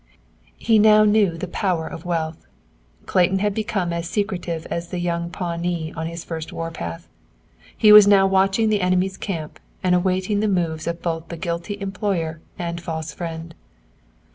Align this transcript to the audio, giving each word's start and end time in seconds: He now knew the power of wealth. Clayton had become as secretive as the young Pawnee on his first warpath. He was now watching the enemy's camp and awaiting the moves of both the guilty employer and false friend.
He 0.57 0.79
now 0.79 1.03
knew 1.03 1.37
the 1.37 1.47
power 1.47 1.85
of 1.85 2.05
wealth. 2.05 2.47
Clayton 3.05 3.37
had 3.37 3.53
become 3.53 3.93
as 3.93 4.09
secretive 4.09 4.65
as 4.71 4.87
the 4.87 4.97
young 4.97 5.29
Pawnee 5.29 5.93
on 5.95 6.07
his 6.07 6.23
first 6.23 6.51
warpath. 6.51 7.07
He 7.77 7.91
was 7.91 8.07
now 8.07 8.25
watching 8.25 8.69
the 8.69 8.81
enemy's 8.81 9.15
camp 9.15 9.59
and 9.83 9.93
awaiting 9.93 10.39
the 10.39 10.47
moves 10.47 10.87
of 10.87 11.03
both 11.03 11.27
the 11.27 11.37
guilty 11.37 11.77
employer 11.79 12.41
and 12.57 12.81
false 12.81 13.13
friend. 13.13 13.53